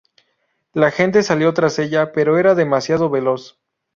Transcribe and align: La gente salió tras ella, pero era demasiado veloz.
La 0.73 0.89
gente 0.89 1.21
salió 1.21 1.53
tras 1.53 1.77
ella, 1.77 2.11
pero 2.11 2.39
era 2.39 2.55
demasiado 2.55 3.11
veloz. 3.11 3.59